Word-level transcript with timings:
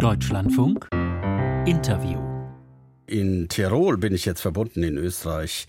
Deutschlandfunk 0.00 0.88
Interview. 1.66 2.18
In 3.06 3.50
Tirol 3.50 3.98
bin 3.98 4.14
ich 4.14 4.24
jetzt 4.24 4.40
verbunden 4.40 4.82
in 4.82 4.96
Österreich 4.96 5.66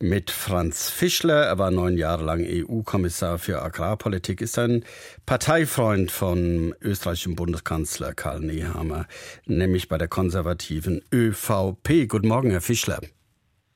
mit 0.00 0.32
Franz 0.32 0.90
Fischler. 0.90 1.44
Er 1.44 1.58
war 1.58 1.70
neun 1.70 1.96
Jahre 1.96 2.24
lang 2.24 2.44
EU-Kommissar 2.44 3.38
für 3.38 3.62
Agrarpolitik, 3.62 4.40
ist 4.40 4.58
ein 4.58 4.84
Parteifreund 5.26 6.10
von 6.10 6.74
österreichischem 6.82 7.36
Bundeskanzler 7.36 8.14
Karl 8.14 8.40
Nehammer, 8.40 9.06
nämlich 9.46 9.86
bei 9.86 9.96
der 9.96 10.08
konservativen 10.08 11.04
ÖVP. 11.14 12.08
Guten 12.08 12.26
Morgen, 12.26 12.50
Herr 12.50 12.60
Fischler. 12.60 12.98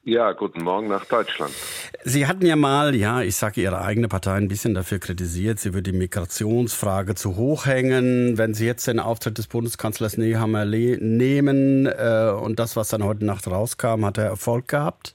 Ja, 0.05 0.33
guten 0.33 0.65
Morgen 0.65 0.89
nach 0.89 1.05
Deutschland. 1.05 1.53
Sie 2.03 2.27
hatten 2.27 2.45
ja 2.45 2.57
mal, 2.57 2.93
ja, 2.97 3.23
ich 3.23 3.37
sage 3.37 3.61
Ihre 3.61 3.83
eigene 3.83 4.09
Partei 4.09 4.33
ein 4.33 4.49
bisschen 4.49 4.75
dafür 4.75 4.99
kritisiert, 4.99 5.61
sie 5.61 5.75
würde 5.75 5.93
die 5.93 5.97
Migrationsfrage 5.97 7.15
zu 7.15 7.37
hoch 7.37 7.67
hängen. 7.67 8.37
Wenn 8.37 8.53
Sie 8.53 8.67
jetzt 8.67 8.89
den 8.89 8.99
Auftritt 8.99 9.39
des 9.39 9.47
Bundeskanzlers 9.47 10.19
Nehammer 10.19 10.65
nehmen 10.65 11.87
äh, 11.87 12.33
und 12.33 12.59
das, 12.59 12.75
was 12.75 12.89
dann 12.89 13.05
heute 13.05 13.25
Nacht 13.25 13.47
rauskam, 13.47 14.05
hat 14.05 14.19
er 14.19 14.25
Erfolg 14.25 14.67
gehabt? 14.67 15.15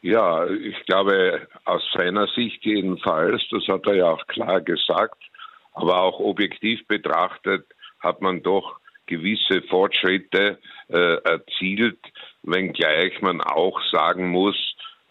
Ja, 0.00 0.46
ich 0.46 0.86
glaube, 0.86 1.48
aus 1.64 1.82
seiner 1.92 2.28
Sicht 2.28 2.64
jedenfalls, 2.64 3.42
das 3.50 3.66
hat 3.66 3.84
er 3.86 3.94
ja 3.94 4.10
auch 4.10 4.24
klar 4.28 4.60
gesagt, 4.60 5.20
aber 5.72 6.02
auch 6.02 6.20
objektiv 6.20 6.86
betrachtet 6.86 7.66
hat 7.98 8.20
man 8.20 8.44
doch 8.44 8.78
gewisse 9.06 9.60
Fortschritte 9.68 10.58
äh, 10.88 11.16
erzielt, 11.24 11.98
wenngleich 12.44 13.20
man 13.22 13.40
auch 13.40 13.80
sagen 13.90 14.30
muss, 14.30 14.56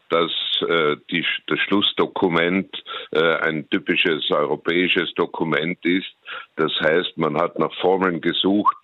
dass 0.09 0.31
äh, 0.67 0.95
die, 1.09 1.25
das 1.47 1.59
Schlussdokument 1.59 2.83
äh, 3.11 3.35
ein 3.37 3.67
typisches 3.69 4.29
europäisches 4.29 5.13
Dokument 5.15 5.83
ist. 5.83 6.13
Das 6.55 6.71
heißt, 6.81 7.17
man 7.17 7.35
hat 7.37 7.57
nach 7.57 7.73
Formeln 7.81 8.21
gesucht, 8.21 8.75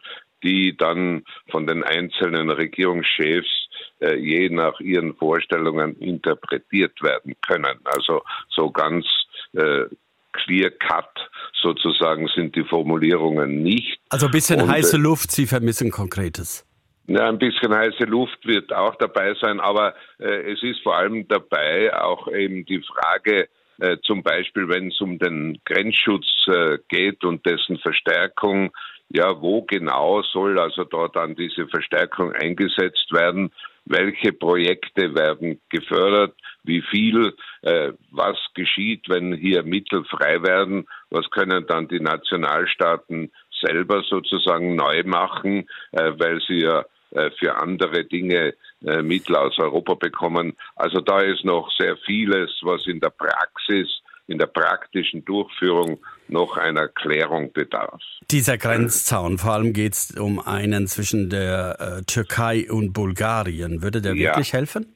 die 0.44 0.76
dann 0.76 1.24
von 1.52 1.68
den 1.68 1.84
einzelnen 1.84 2.50
Regierungschefs 2.50 3.70
äh, 4.00 4.16
je 4.16 4.50
nach 4.50 4.80
ihren 4.80 5.14
Vorstellungen 5.16 5.96
interpretiert 6.00 7.02
werden 7.04 7.36
können. 7.46 7.78
Also 7.84 8.24
so 8.50 8.72
ganz 8.72 9.06
äh, 9.54 9.86
clear 10.32 10.72
cut 10.72 11.30
sozusagen 11.62 12.28
sind 12.34 12.56
die 12.56 12.64
Formulierungen 12.64 13.62
nicht. 13.62 14.00
Also 14.10 14.28
ein 14.28 14.32
bisschen 14.32 14.62
Und, 14.62 14.70
heiße 14.70 14.98
Luft, 14.98 15.32
Sie 15.32 15.46
vermissen 15.46 15.92
Konkretes. 15.92 16.66
Ja, 17.10 17.28
ein 17.28 17.40
bisschen 17.40 17.74
heiße 17.74 18.04
Luft 18.04 18.46
wird 18.46 18.72
auch 18.72 18.94
dabei 18.98 19.34
sein, 19.42 19.60
aber 19.60 19.96
äh, 20.20 20.52
es 20.52 20.62
ist 20.62 20.84
vor 20.84 20.96
allem 20.96 21.28
dabei 21.28 21.92
auch 22.00 22.28
eben 22.32 22.66
die 22.66 22.84
Frage, 22.84 23.50
äh, 23.80 23.98
zum 24.04 24.22
Beispiel, 24.22 24.70
wenn 24.70 24.90
es 24.90 25.02
um 25.02 25.18
den 25.18 25.60
Grenzschutz 25.66 26.28
äh, 26.46 26.78
geht 26.88 27.24
und 27.24 27.44
dessen 27.48 27.80
Verstärkung, 27.80 28.72
ja, 29.10 29.42
wo 29.42 29.64
genau 29.64 30.22
soll 30.22 30.60
also 30.60 30.84
dort 30.84 31.16
dann 31.16 31.36
diese 31.36 31.68
Verstärkung 31.68 32.32
eingesetzt 32.34 33.12
werden? 33.12 33.50
Welche 33.86 34.32
Projekte 34.32 35.16
werden 35.16 35.60
gefördert? 35.70 36.36
Wie 36.64 36.84
viel? 36.92 37.34
Äh, 37.64 37.94
was 38.12 38.38
geschieht, 38.54 39.10
wenn 39.10 39.34
hier 39.34 39.64
Mittel 39.64 40.04
frei 40.04 40.44
werden? 40.44 40.88
Was 41.10 41.28
können 41.32 41.66
dann 41.66 41.88
die 41.88 42.02
Nationalstaaten 42.02 43.32
selber 43.66 44.04
sozusagen 44.04 44.76
neu 44.76 45.02
machen, 45.06 45.68
äh, 45.92 46.12
weil 46.20 46.40
sie 46.48 46.60
ja 46.60 46.86
für 47.12 47.56
andere 47.56 48.06
Dinge 48.06 48.54
äh, 48.86 49.02
Mittel 49.02 49.36
aus 49.36 49.58
Europa 49.60 49.96
bekommen. 49.96 50.56
Also 50.76 51.02
da 51.02 51.20
ist 51.20 51.44
noch 51.44 51.70
sehr 51.78 51.98
vieles, 51.98 52.50
was 52.62 52.88
in 52.88 53.00
der 53.00 53.10
Praxis, 53.10 53.88
in 54.28 54.38
der 54.38 54.46
praktischen 54.46 55.26
Durchführung 55.26 56.00
noch 56.30 56.56
einer 56.56 56.88
Klärung 56.88 57.52
bedarf. 57.52 58.02
Dieser 58.32 58.58
Grenzzaun, 58.58 59.38
vor 59.38 59.54
allem 59.54 59.74
geht 59.74 59.94
es 59.94 60.12
um 60.18 60.40
einen 60.40 60.88
zwischen 60.88 61.30
der 61.30 61.78
äh, 61.80 62.04
Türkei 62.04 62.72
und 62.72 62.94
Bulgarien. 62.94 63.82
Würde 63.82 64.02
der 64.02 64.14
ja. 64.14 64.30
wirklich 64.30 64.54
helfen? 64.54 64.96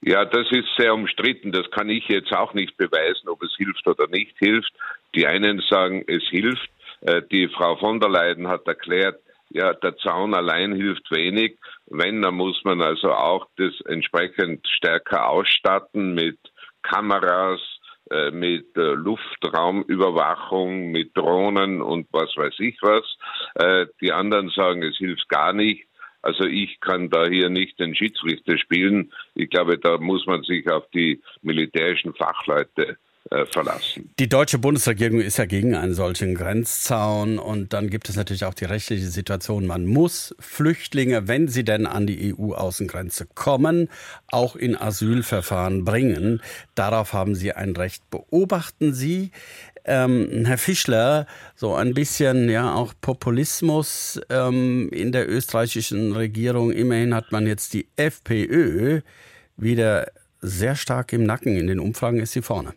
Ja, 0.00 0.24
das 0.24 0.46
ist 0.52 0.68
sehr 0.78 0.94
umstritten. 0.94 1.50
Das 1.52 1.68
kann 1.70 1.90
ich 1.90 2.06
jetzt 2.08 2.32
auch 2.32 2.54
nicht 2.54 2.76
beweisen, 2.76 3.28
ob 3.28 3.42
es 3.42 3.54
hilft 3.56 3.86
oder 3.86 4.06
nicht 4.06 4.36
hilft. 4.38 4.72
Die 5.14 5.26
einen 5.26 5.60
sagen, 5.68 6.04
es 6.06 6.22
hilft. 6.30 6.70
Äh, 7.00 7.22
die 7.30 7.48
Frau 7.48 7.76
von 7.76 8.00
der 8.00 8.08
Leyen 8.08 8.48
hat 8.48 8.66
erklärt, 8.66 9.20
ja, 9.50 9.72
der 9.74 9.96
Zaun 9.96 10.34
allein 10.34 10.74
hilft 10.74 11.10
wenig. 11.10 11.58
Wenn, 11.86 12.22
dann 12.22 12.34
muss 12.34 12.62
man 12.64 12.80
also 12.82 13.12
auch 13.12 13.46
das 13.56 13.72
entsprechend 13.86 14.66
stärker 14.68 15.28
ausstatten 15.28 16.14
mit 16.14 16.38
Kameras, 16.82 17.60
äh, 18.10 18.30
mit 18.30 18.76
äh, 18.76 18.94
Luftraumüberwachung, 18.94 20.90
mit 20.90 21.16
Drohnen 21.16 21.82
und 21.82 22.06
was 22.12 22.34
weiß 22.36 22.54
ich 22.58 22.78
was. 22.82 23.04
Äh, 23.54 23.86
die 24.00 24.12
anderen 24.12 24.50
sagen, 24.50 24.82
es 24.82 24.96
hilft 24.96 25.28
gar 25.28 25.52
nicht. 25.52 25.86
Also 26.22 26.44
ich 26.44 26.80
kann 26.80 27.10
da 27.10 27.26
hier 27.26 27.48
nicht 27.48 27.78
den 27.78 27.94
Schiedsrichter 27.94 28.58
spielen. 28.58 29.12
Ich 29.34 29.50
glaube, 29.50 29.78
da 29.78 29.98
muss 29.98 30.26
man 30.26 30.42
sich 30.42 30.68
auf 30.70 30.88
die 30.90 31.22
militärischen 31.42 32.14
Fachleute 32.14 32.98
verlassen. 33.50 34.10
Die 34.18 34.28
deutsche 34.28 34.58
Bundesregierung 34.58 35.20
ist 35.20 35.36
ja 35.38 35.44
gegen 35.44 35.74
einen 35.74 35.94
solchen 35.94 36.34
Grenzzaun 36.34 37.38
und 37.38 37.72
dann 37.72 37.90
gibt 37.90 38.08
es 38.08 38.16
natürlich 38.16 38.44
auch 38.44 38.54
die 38.54 38.64
rechtliche 38.64 39.06
Situation, 39.06 39.66
man 39.66 39.86
muss 39.86 40.34
Flüchtlinge, 40.38 41.28
wenn 41.28 41.48
sie 41.48 41.64
denn 41.64 41.86
an 41.86 42.06
die 42.06 42.34
EU-Außengrenze 42.34 43.26
kommen, 43.34 43.88
auch 44.28 44.56
in 44.56 44.76
Asylverfahren 44.76 45.84
bringen. 45.84 46.40
Darauf 46.74 47.12
haben 47.12 47.34
Sie 47.34 47.52
ein 47.52 47.76
Recht. 47.76 48.08
Beobachten 48.10 48.94
Sie, 48.94 49.30
ähm, 49.84 50.44
Herr 50.46 50.58
Fischler, 50.58 51.26
so 51.54 51.74
ein 51.74 51.94
bisschen 51.94 52.48
ja 52.48 52.74
auch 52.74 52.94
Populismus 53.00 54.20
ähm, 54.30 54.88
in 54.90 55.12
der 55.12 55.28
österreichischen 55.28 56.12
Regierung. 56.12 56.70
Immerhin 56.70 57.14
hat 57.14 57.32
man 57.32 57.46
jetzt 57.46 57.74
die 57.74 57.88
FPÖ 57.96 59.00
wieder 59.56 60.10
sehr 60.40 60.76
stark 60.76 61.12
im 61.12 61.24
Nacken. 61.24 61.56
In 61.56 61.66
den 61.66 61.80
Umfragen 61.80 62.20
ist 62.20 62.32
sie 62.32 62.42
vorne. 62.42 62.74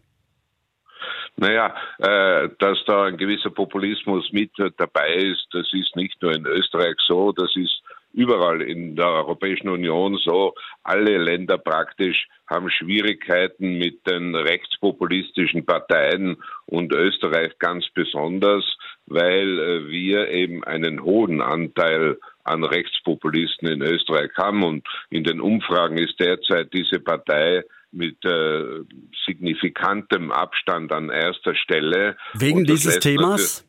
Naja, 1.42 1.74
äh, 1.98 2.50
dass 2.60 2.78
da 2.86 3.06
ein 3.06 3.18
gewisser 3.18 3.50
Populismus 3.50 4.32
mit 4.32 4.52
dabei 4.78 5.16
ist, 5.16 5.48
das 5.52 5.68
ist 5.74 5.96
nicht 5.96 6.22
nur 6.22 6.36
in 6.36 6.46
Österreich 6.46 6.98
so, 7.08 7.32
das 7.32 7.56
ist 7.56 7.82
überall 8.14 8.62
in 8.62 8.96
der 8.96 9.08
Europäischen 9.08 9.70
Union 9.70 10.20
so. 10.24 10.54
Alle 10.84 11.18
Länder 11.18 11.58
praktisch 11.58 12.28
haben 12.46 12.70
Schwierigkeiten 12.70 13.80
mit 13.80 14.06
den 14.06 14.36
rechtspopulistischen 14.36 15.66
Parteien 15.66 16.38
und 16.68 16.94
Österreich 16.94 17.58
ganz 17.58 17.90
besonders, 17.96 18.64
weil 19.08 19.60
äh, 19.60 19.90
wir 19.90 20.30
eben 20.30 20.64
einen 20.64 21.02
hohen 21.04 21.42
Anteil 21.42 22.20
an 22.44 22.64
Rechtspopulisten 22.64 23.68
in 23.68 23.82
Österreich 23.82 24.30
haben 24.38 24.64
und 24.64 24.88
in 25.10 25.24
den 25.24 25.42
Umfragen 25.42 25.98
ist 25.98 26.20
derzeit 26.20 26.72
diese 26.72 27.00
Partei 27.00 27.64
mit 27.92 28.24
äh, 28.26 28.84
signifikantem 29.26 30.32
Abstand 30.32 30.92
an 30.92 31.10
erster 31.10 31.56
Stelle. 31.56 32.18
Wegen 32.34 32.64
dieses 32.64 33.00
Themas? 33.00 33.68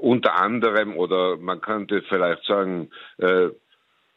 Unter 0.00 0.36
anderem, 0.36 0.96
oder 0.96 1.38
man 1.38 1.60
könnte 1.60 2.02
vielleicht 2.02 2.44
sagen, 2.44 2.90
äh, 3.18 3.48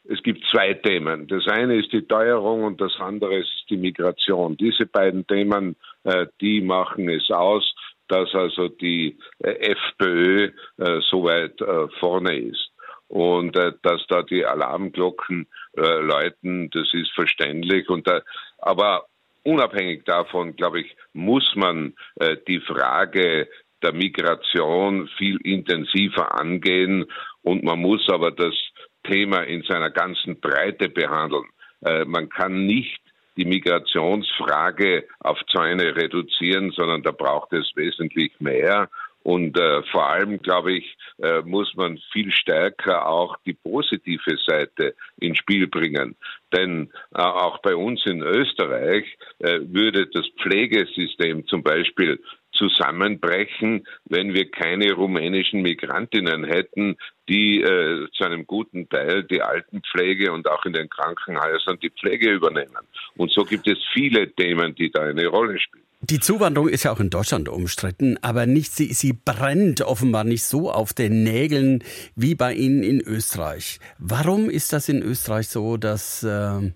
es 0.04 0.22
gibt 0.22 0.44
zwei 0.50 0.74
Themen. 0.74 1.28
Das 1.28 1.46
eine 1.46 1.76
ist 1.76 1.92
die 1.92 2.06
Teuerung 2.06 2.64
und 2.64 2.80
das 2.80 2.94
andere 2.98 3.38
ist 3.38 3.64
die 3.70 3.76
Migration. 3.76 4.56
Diese 4.56 4.86
beiden 4.86 5.26
Themen, 5.26 5.76
äh, 6.04 6.26
die 6.40 6.60
machen 6.60 7.08
es 7.08 7.30
aus, 7.30 7.74
dass 8.08 8.34
also 8.34 8.68
die 8.68 9.18
äh, 9.38 9.72
FPÖ 9.72 10.50
äh, 10.78 11.00
so 11.10 11.24
weit 11.24 11.60
äh, 11.60 11.88
vorne 12.00 12.36
ist 12.38 12.70
und 13.10 13.56
äh, 13.56 13.72
dass 13.82 14.06
da 14.08 14.22
die 14.22 14.44
Alarmglocken 14.44 15.48
äh, 15.76 16.00
läuten, 16.00 16.70
das 16.70 16.92
ist 16.92 17.10
verständlich. 17.12 17.88
Und 17.88 18.06
da, 18.06 18.22
aber 18.60 19.06
unabhängig 19.42 20.04
davon, 20.04 20.56
glaube 20.56 20.80
ich, 20.80 20.96
muss 21.12 21.54
man 21.56 21.94
äh, 22.16 22.36
die 22.46 22.60
Frage 22.60 23.48
der 23.82 23.92
Migration 23.92 25.08
viel 25.16 25.38
intensiver 25.42 26.38
angehen 26.38 27.06
und 27.42 27.64
man 27.64 27.78
muss 27.80 28.06
aber 28.10 28.30
das 28.30 28.54
Thema 29.04 29.42
in 29.42 29.62
seiner 29.62 29.90
ganzen 29.90 30.40
Breite 30.40 30.88
behandeln. 30.88 31.46
Äh, 31.84 32.04
man 32.04 32.28
kann 32.28 32.66
nicht 32.66 33.00
die 33.36 33.46
Migrationsfrage 33.46 35.06
auf 35.20 35.38
Zäune 35.50 35.96
reduzieren, 35.96 36.72
sondern 36.72 37.02
da 37.02 37.10
braucht 37.10 37.52
es 37.54 37.70
wesentlich 37.74 38.32
mehr. 38.38 38.90
Und 39.22 39.58
äh, 39.58 39.82
vor 39.90 40.08
allem, 40.08 40.38
glaube 40.38 40.72
ich, 40.72 40.96
äh, 41.18 41.42
muss 41.42 41.74
man 41.74 41.98
viel 42.12 42.32
stärker 42.32 43.06
auch 43.06 43.36
die 43.44 43.52
positive 43.52 44.38
Seite 44.46 44.94
ins 45.20 45.38
Spiel 45.38 45.66
bringen. 45.66 46.16
Denn 46.54 46.90
äh, 47.14 47.20
auch 47.20 47.58
bei 47.58 47.74
uns 47.74 48.04
in 48.06 48.22
Österreich 48.22 49.18
äh, 49.38 49.60
würde 49.62 50.06
das 50.06 50.26
Pflegesystem 50.40 51.46
zum 51.46 51.62
Beispiel 51.62 52.18
zusammenbrechen, 52.52 53.86
wenn 54.06 54.34
wir 54.34 54.50
keine 54.50 54.92
rumänischen 54.92 55.62
Migrantinnen 55.62 56.44
hätten, 56.44 56.96
die 57.28 57.60
äh, 57.60 58.08
zu 58.12 58.24
einem 58.24 58.46
guten 58.46 58.88
Teil 58.88 59.24
die 59.24 59.42
Altenpflege 59.42 60.32
und 60.32 60.48
auch 60.48 60.64
in 60.64 60.72
den 60.72 60.88
Krankenhäusern 60.88 61.78
die 61.80 61.90
Pflege 61.90 62.30
übernehmen. 62.30 62.86
Und 63.16 63.30
so 63.32 63.44
gibt 63.44 63.68
es 63.68 63.78
viele 63.92 64.30
Themen, 64.32 64.74
die 64.74 64.90
da 64.90 65.02
eine 65.02 65.26
Rolle 65.26 65.58
spielen. 65.58 65.84
Die 66.02 66.18
Zuwanderung 66.18 66.68
ist 66.70 66.84
ja 66.84 66.92
auch 66.92 67.00
in 67.00 67.10
Deutschland 67.10 67.48
umstritten, 67.50 68.16
aber 68.22 68.46
nicht, 68.46 68.72
sie, 68.72 68.94
sie 68.94 69.12
brennt 69.12 69.82
offenbar 69.82 70.24
nicht 70.24 70.44
so 70.44 70.70
auf 70.70 70.94
den 70.94 71.24
Nägeln 71.24 71.84
wie 72.16 72.34
bei 72.34 72.54
Ihnen 72.54 72.82
in 72.82 73.02
Österreich. 73.02 73.80
Warum 73.98 74.48
ist 74.48 74.72
das 74.72 74.88
in 74.88 75.02
Österreich 75.02 75.48
so, 75.48 75.76
dass 75.76 76.22
äh, 76.22 76.72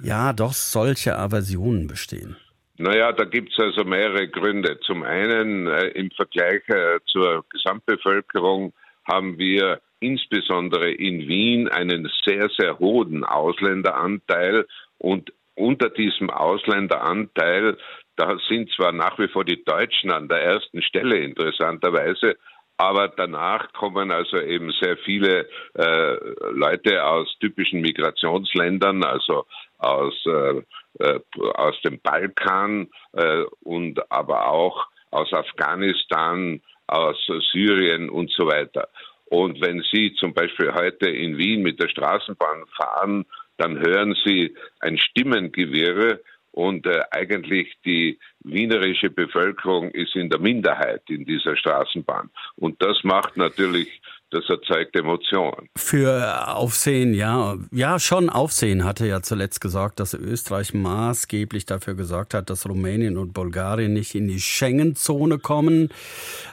ja 0.00 0.32
doch 0.32 0.52
solche 0.52 1.18
Aversionen 1.18 1.88
bestehen? 1.88 2.36
Naja, 2.78 3.10
da 3.12 3.24
gibt 3.24 3.52
es 3.52 3.58
also 3.58 3.82
mehrere 3.82 4.28
Gründe. 4.28 4.78
Zum 4.86 5.02
einen 5.02 5.66
äh, 5.66 5.88
im 5.88 6.12
Vergleich 6.12 6.62
äh, 6.68 7.00
zur 7.06 7.44
Gesamtbevölkerung 7.50 8.72
haben 9.08 9.38
wir 9.38 9.80
insbesondere 9.98 10.92
in 10.92 11.26
Wien 11.26 11.68
einen 11.68 12.08
sehr, 12.24 12.48
sehr 12.56 12.78
hohen 12.78 13.24
Ausländeranteil 13.24 14.66
und 14.98 15.32
unter 15.56 15.88
diesem 15.88 16.30
Ausländeranteil, 16.30 17.78
da 18.16 18.36
sind 18.48 18.70
zwar 18.72 18.92
nach 18.92 19.18
wie 19.18 19.28
vor 19.28 19.44
die 19.44 19.62
Deutschen 19.64 20.10
an 20.10 20.28
der 20.28 20.42
ersten 20.42 20.82
Stelle 20.82 21.18
interessanterweise, 21.18 22.36
aber 22.78 23.08
danach 23.08 23.72
kommen 23.72 24.10
also 24.10 24.38
eben 24.38 24.70
sehr 24.80 24.96
viele 24.98 25.48
äh, 25.74 26.16
Leute 26.50 27.04
aus 27.04 27.34
typischen 27.40 27.80
Migrationsländern, 27.80 29.02
also 29.02 29.46
aus, 29.78 30.14
äh, 30.26 30.62
äh, 30.98 31.20
aus 31.54 31.80
dem 31.82 32.00
Balkan 32.00 32.88
äh, 33.12 33.44
und 33.62 34.00
aber 34.10 34.48
auch 34.48 34.86
aus 35.10 35.32
Afghanistan, 35.32 36.60
aus 36.86 37.16
Syrien 37.52 38.10
und 38.10 38.30
so 38.30 38.46
weiter. 38.46 38.88
Und 39.28 39.60
wenn 39.60 39.82
Sie 39.92 40.14
zum 40.14 40.34
Beispiel 40.34 40.72
heute 40.72 41.08
in 41.08 41.38
Wien 41.38 41.62
mit 41.62 41.80
der 41.82 41.88
Straßenbahn 41.88 42.64
fahren, 42.76 43.24
dann 43.56 43.78
hören 43.78 44.14
Sie 44.24 44.54
ein 44.80 44.98
Stimmengewirre 44.98 46.20
und 46.56 46.86
äh, 46.86 47.02
eigentlich 47.10 47.76
die 47.84 48.18
wienerische 48.42 49.10
Bevölkerung 49.10 49.90
ist 49.90 50.16
in 50.16 50.30
der 50.30 50.40
Minderheit 50.40 51.02
in 51.08 51.26
dieser 51.26 51.54
Straßenbahn. 51.54 52.30
Und 52.56 52.80
das 52.80 53.04
macht 53.04 53.36
natürlich 53.36 54.00
das 54.30 54.48
erzeugt 54.48 54.96
Emotionen. 54.96 55.68
Für 55.76 56.48
Aufsehen, 56.56 57.14
ja. 57.14 57.56
Ja, 57.70 57.98
schon 57.98 58.30
Aufsehen 58.30 58.84
hatte 58.84 59.06
ja 59.06 59.20
zuletzt 59.20 59.60
gesagt, 59.60 60.00
dass 60.00 60.14
Österreich 60.14 60.72
maßgeblich 60.72 61.66
dafür 61.66 61.94
gesorgt 61.94 62.32
hat, 62.32 62.48
dass 62.48 62.68
Rumänien 62.68 63.18
und 63.18 63.34
Bulgarien 63.34 63.92
nicht 63.92 64.14
in 64.14 64.26
die 64.26 64.40
Schengen-Zone 64.40 65.38
kommen. 65.38 65.90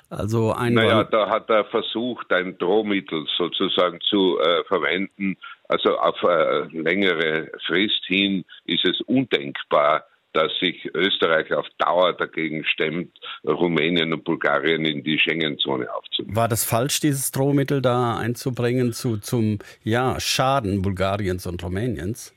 Also 0.09 0.51
ein. 0.51 0.73
Naja, 0.73 1.05
da 1.05 1.29
hat 1.29 1.49
er 1.49 1.65
versucht, 1.65 2.31
ein 2.31 2.57
Drohmittel 2.57 3.25
sozusagen 3.37 3.99
zu 4.01 4.37
äh, 4.39 4.63
verwenden. 4.65 5.37
Also 5.73 5.97
auf 5.97 6.21
äh, 6.21 6.67
längere 6.71 7.49
Frist 7.65 8.05
hin 8.05 8.45
ist 8.65 8.85
es 8.85 9.01
undenkbar, 9.07 10.05
dass 10.33 10.51
sich 10.59 10.85
Österreich 10.93 11.51
auf 11.51 11.65
Dauer 11.79 12.13
dagegen 12.13 12.63
stemmt, 12.63 13.09
Rumänien 13.43 14.13
und 14.13 14.23
Bulgarien 14.23 14.85
in 14.85 15.03
die 15.03 15.17
Schengen-Zone 15.17 15.91
aufzunehmen. 15.91 16.35
War 16.35 16.47
das 16.47 16.63
falsch, 16.63 16.99
dieses 16.99 17.31
Drohmittel 17.31 17.81
da 17.81 18.17
einzubringen 18.17 18.93
zu, 18.93 19.17
zum 19.17 19.57
ja, 19.83 20.19
Schaden 20.19 20.83
Bulgariens 20.83 21.47
und 21.47 21.63
Rumäniens? 21.63 22.35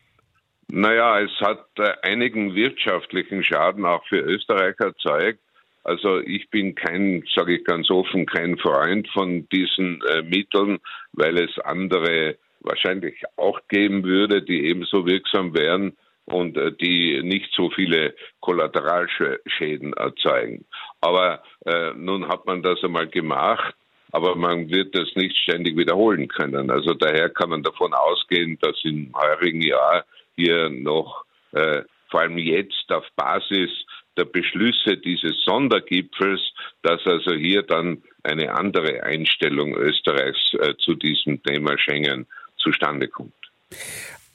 Naja, 0.68 1.20
es 1.20 1.38
hat 1.40 1.66
äh, 1.76 1.92
einigen 2.04 2.54
wirtschaftlichen 2.54 3.44
Schaden 3.44 3.84
auch 3.84 4.06
für 4.06 4.20
Österreich 4.20 4.76
erzeugt. 4.78 5.40
Also 5.84 6.20
ich 6.20 6.48
bin 6.48 6.74
kein, 6.74 7.22
sage 7.34 7.58
ich 7.58 7.64
ganz 7.64 7.90
offen, 7.90 8.24
kein 8.24 8.56
Freund 8.56 9.06
von 9.10 9.46
diesen 9.50 10.00
äh, 10.08 10.22
Mitteln, 10.22 10.78
weil 11.12 11.36
es 11.36 11.58
andere 11.58 12.38
wahrscheinlich 12.66 13.22
auch 13.36 13.60
geben 13.68 14.04
würde, 14.04 14.42
die 14.42 14.66
ebenso 14.66 15.06
wirksam 15.06 15.54
wären 15.54 15.96
und 16.26 16.56
äh, 16.56 16.72
die 16.72 17.22
nicht 17.22 17.52
so 17.54 17.70
viele 17.70 18.14
Kollateralschäden 18.40 19.92
erzeugen. 19.94 20.66
Aber 21.00 21.42
äh, 21.64 21.92
nun 21.94 22.28
hat 22.28 22.46
man 22.46 22.62
das 22.62 22.82
einmal 22.82 23.06
gemacht, 23.06 23.74
aber 24.12 24.34
man 24.34 24.68
wird 24.70 24.94
das 24.94 25.08
nicht 25.14 25.36
ständig 25.36 25.76
wiederholen 25.76 26.28
können. 26.28 26.70
Also 26.70 26.94
daher 26.94 27.30
kann 27.30 27.50
man 27.50 27.62
davon 27.62 27.92
ausgehen, 27.94 28.58
dass 28.60 28.76
im 28.84 29.12
heurigen 29.14 29.62
Jahr 29.62 30.04
hier 30.34 30.68
noch 30.68 31.24
äh, 31.52 31.82
vor 32.10 32.20
allem 32.20 32.38
jetzt 32.38 32.90
auf 32.90 33.04
Basis 33.16 33.70
der 34.16 34.24
Beschlüsse 34.24 34.96
dieses 34.96 35.42
Sondergipfels, 35.44 36.40
dass 36.82 37.04
also 37.06 37.34
hier 37.34 37.62
dann 37.62 38.02
eine 38.22 38.54
andere 38.54 39.02
Einstellung 39.02 39.76
Österreichs 39.76 40.54
äh, 40.54 40.74
zu 40.78 40.94
diesem 40.94 41.42
Thema 41.42 41.76
Schengen 41.78 42.26
zustande 42.66 43.08
kommt. 43.08 43.32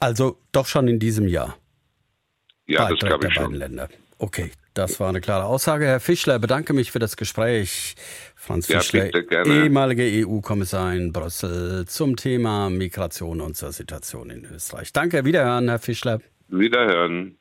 Also 0.00 0.38
doch 0.52 0.66
schon 0.66 0.88
in 0.88 0.98
diesem 0.98 1.28
Jahr. 1.28 1.56
Ja, 2.66 2.88
das 2.88 2.98
glaube 3.00 3.28
ich 3.28 3.34
schon. 3.34 3.54
Länder. 3.54 3.88
Okay, 4.18 4.52
das 4.74 5.00
war 5.00 5.08
eine 5.08 5.20
klare 5.20 5.44
Aussage. 5.44 5.84
Herr 5.84 6.00
Fischler, 6.00 6.38
bedanke 6.38 6.72
mich 6.72 6.92
für 6.92 6.98
das 6.98 7.16
Gespräch. 7.16 7.94
Franz 8.36 8.68
ja, 8.68 8.80
Fischler, 8.80 9.10
ehemaliger 9.46 10.04
EU-Kommissar 10.04 10.94
in 10.94 11.12
Brüssel 11.12 11.86
zum 11.86 12.16
Thema 12.16 12.70
Migration 12.70 13.40
und 13.40 13.56
zur 13.56 13.72
Situation 13.72 14.30
in 14.30 14.44
Österreich. 14.44 14.92
Danke, 14.92 15.24
wiederhören, 15.24 15.68
Herr 15.68 15.78
Fischler. 15.78 16.20
Wiederhören. 16.48 17.36